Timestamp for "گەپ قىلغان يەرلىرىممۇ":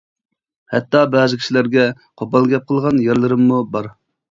2.55-3.63